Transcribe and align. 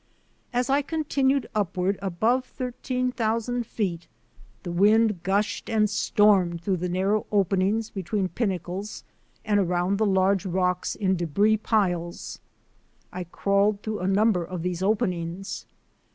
As 0.51 0.67
I 0.67 0.81
continued 0.81 1.47
upward 1.53 1.99
above 2.01 2.43
thirteen 2.45 3.11
thousand 3.11 3.67
feet, 3.67 4.07
the 4.63 4.71
wind 4.71 5.21
gushed 5.21 5.69
and 5.69 5.87
stormed 5.87 6.63
through 6.63 6.77
the 6.77 6.89
narrow 6.89 7.27
openings 7.31 7.91
between 7.91 8.27
pinnacles 8.27 9.03
and 9.45 9.59
around 9.59 9.99
the 9.99 10.07
large 10.07 10.43
rocks 10.43 10.95
in 10.95 11.15
debris 11.17 11.57
piles. 11.57 12.39
I 13.13 13.25
crawled 13.25 13.83
through 13.83 13.99
a 13.99 14.07
number 14.07 14.43
of 14.43 14.63
these 14.63 14.81
openings. 14.81 15.67